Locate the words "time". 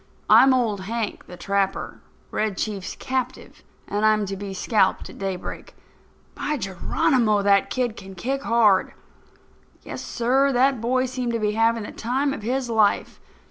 11.91-12.33